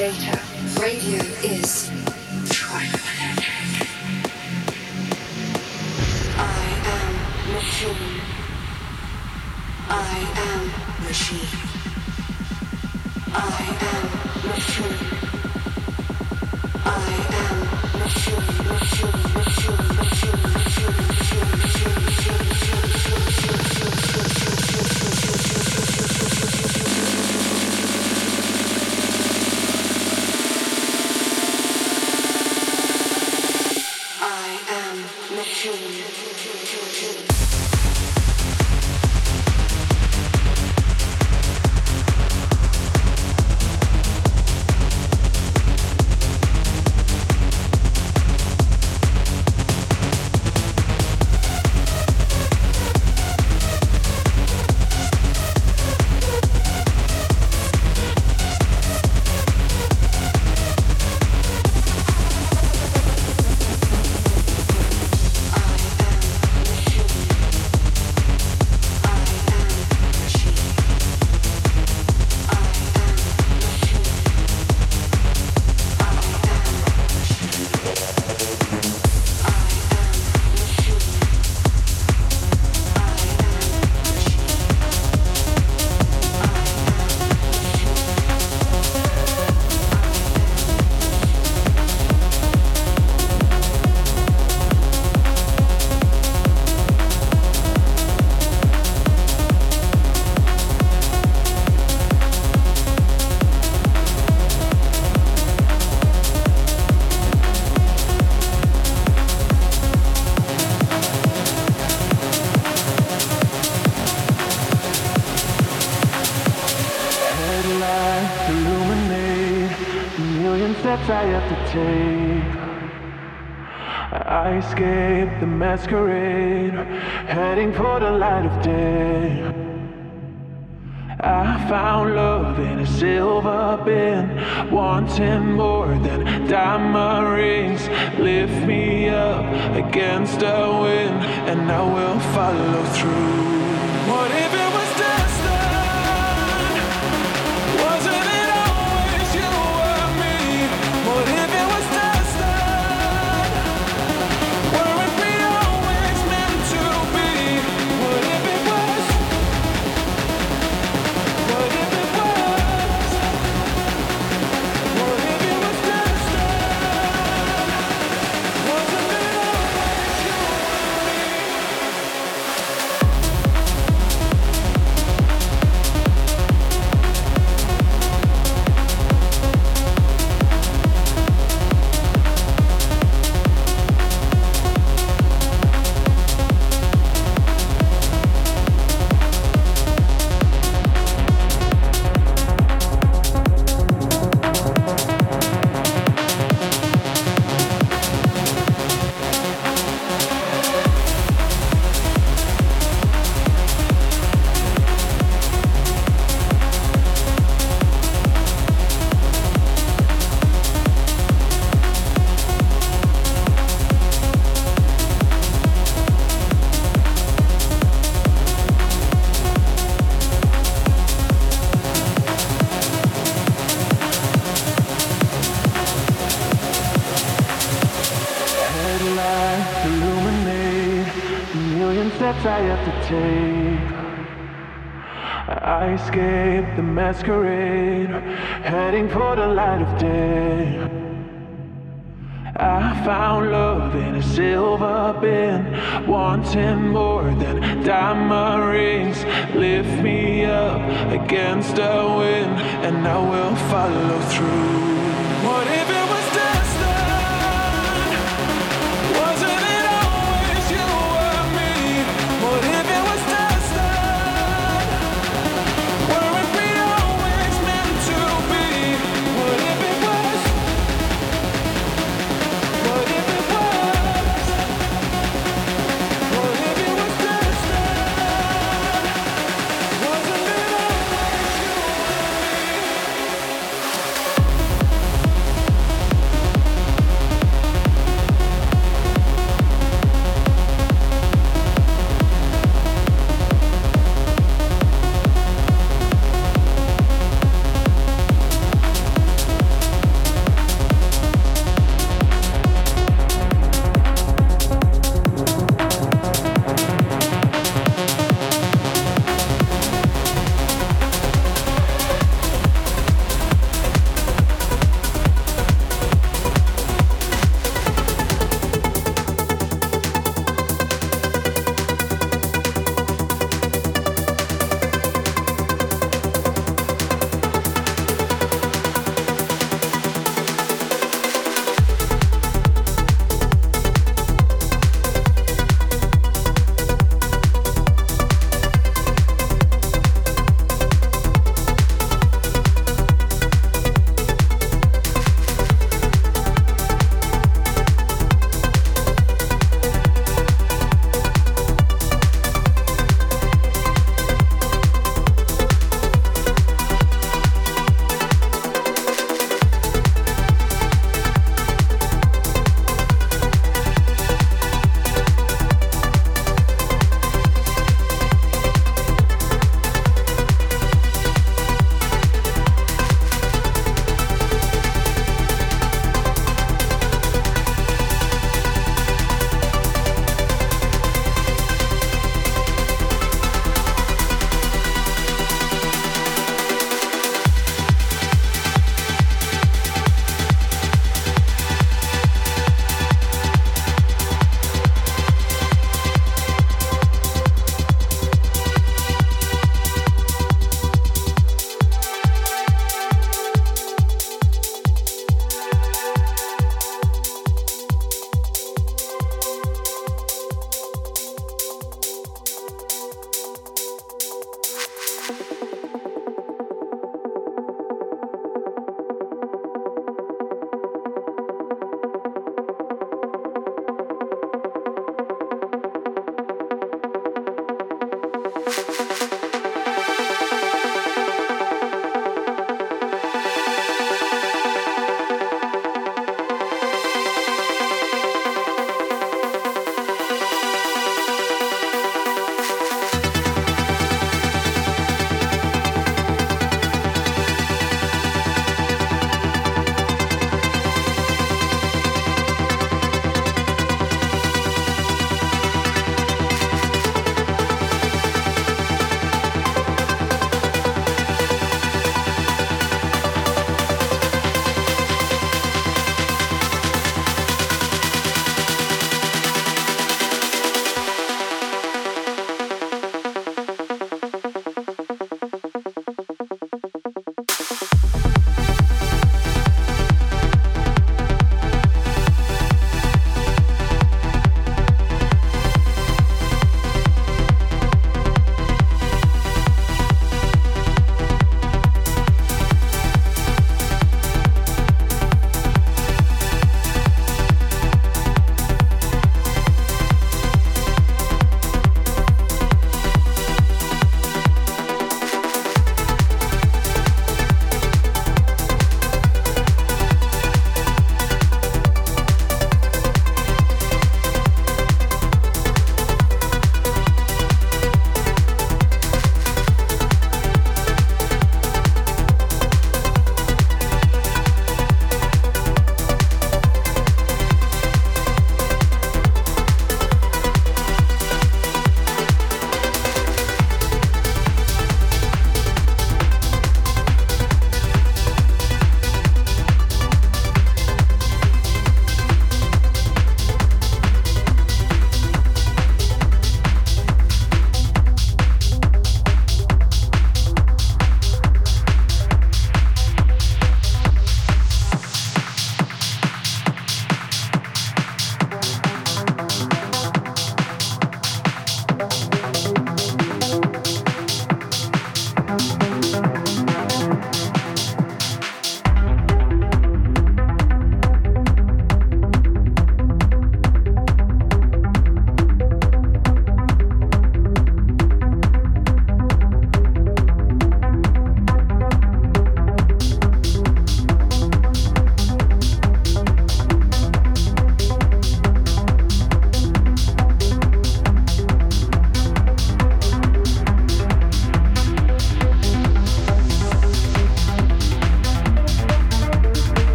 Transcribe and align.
data, 0.00 0.39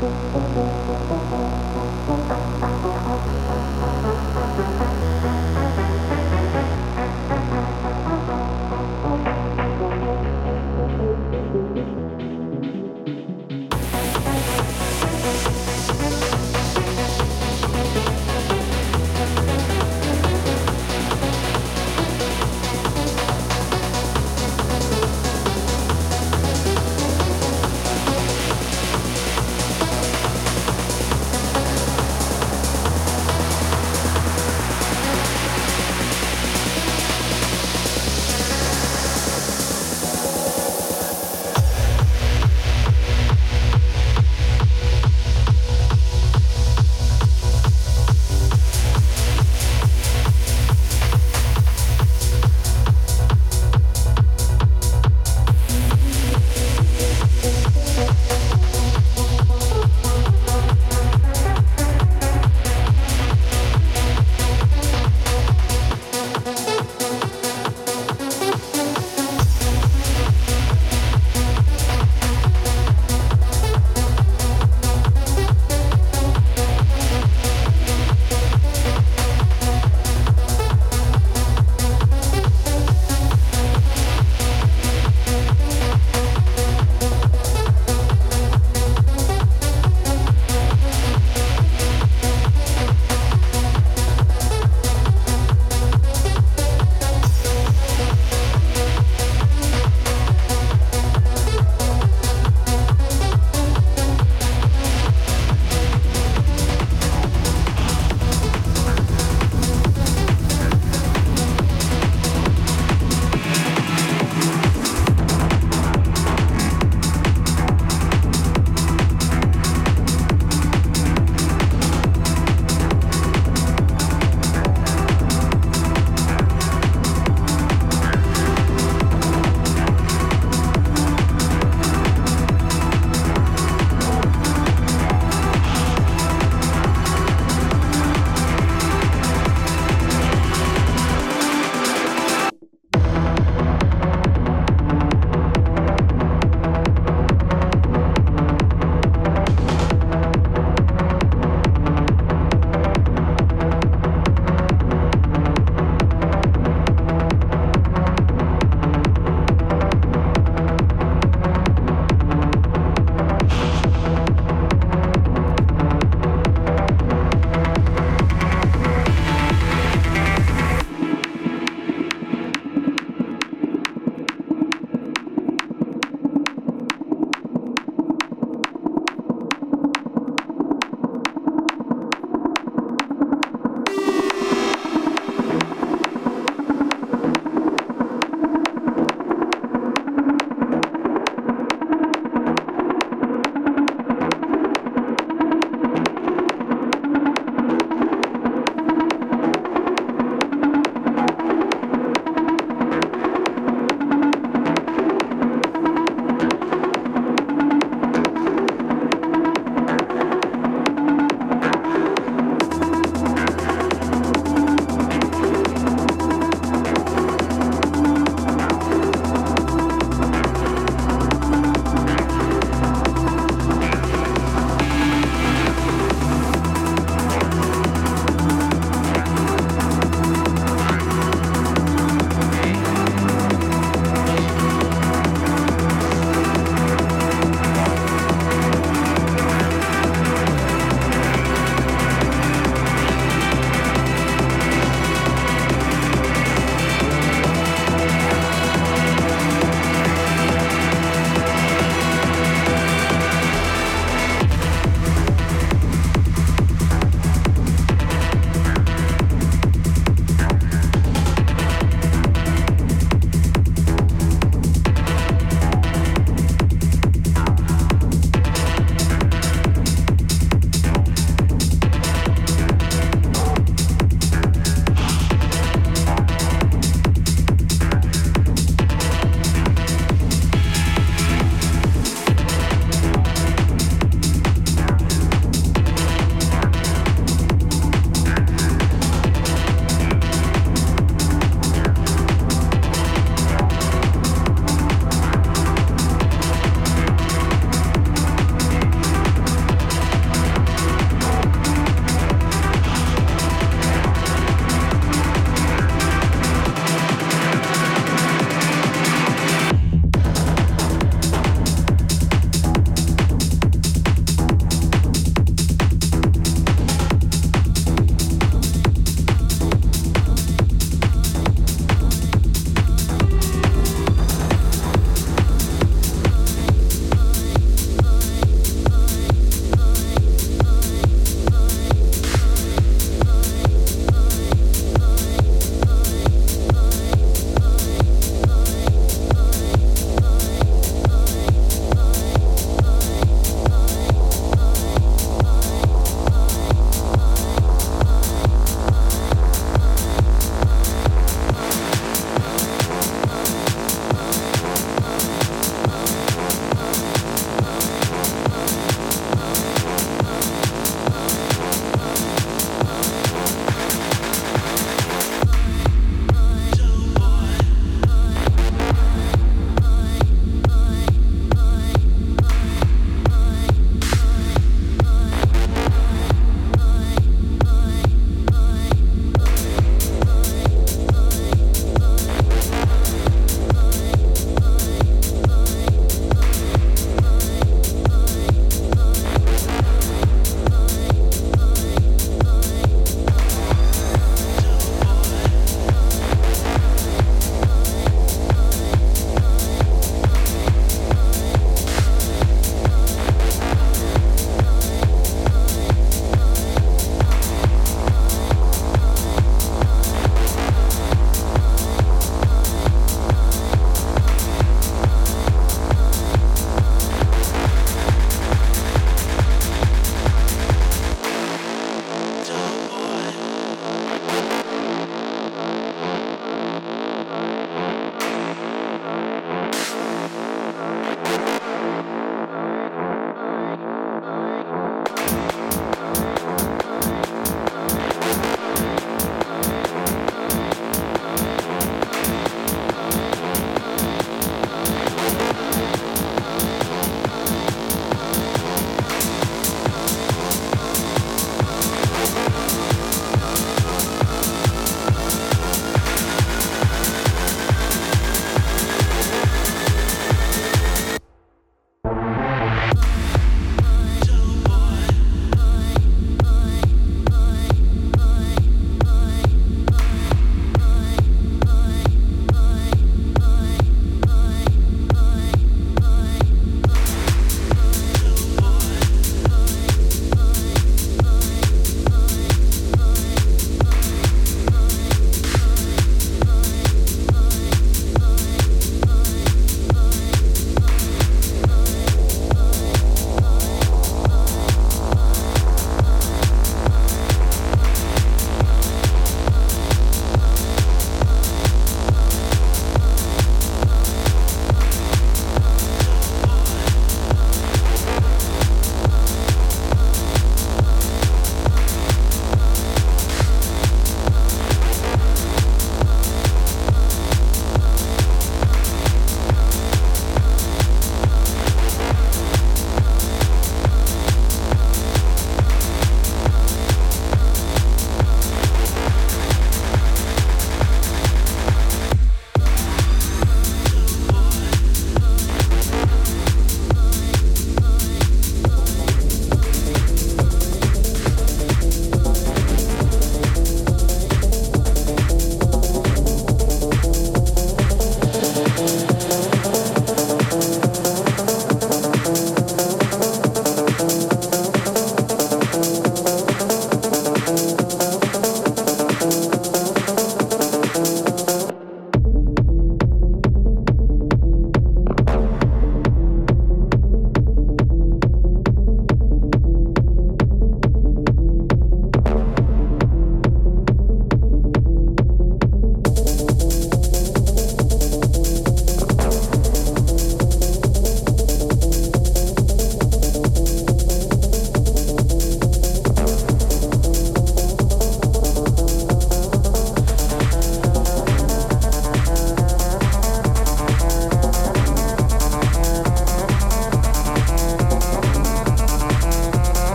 Thank 0.00 0.12
you. 2.64 2.69